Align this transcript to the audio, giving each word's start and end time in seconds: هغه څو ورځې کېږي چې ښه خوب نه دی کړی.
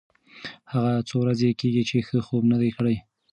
هغه 0.71 0.93
څو 1.07 1.15
ورځې 1.23 1.57
کېږي 1.59 1.83
چې 1.89 1.97
ښه 2.07 2.19
خوب 2.27 2.43
نه 2.51 2.57
دی 2.61 2.71
کړی. 2.77 2.95